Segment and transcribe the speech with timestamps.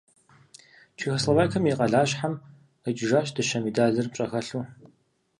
[0.97, 2.33] Чехословакием и къалащхьэм
[2.83, 4.63] къикӀыжащ дыщэ медалыр пщӀэхэлъу.